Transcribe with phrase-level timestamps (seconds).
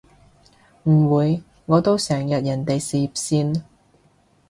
[0.85, 3.61] 唔會，我都成日人哋事業線